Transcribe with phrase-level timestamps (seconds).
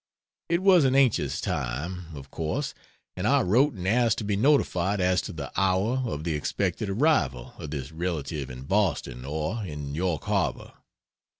[0.49, 2.73] It was an anxious time, of course,
[3.15, 6.89] and I wrote and asked to be notified as to the hour of the expected
[6.89, 10.73] arrival of this relative in Boston or in York Harbor.